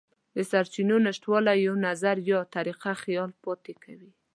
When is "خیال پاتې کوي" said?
3.03-4.11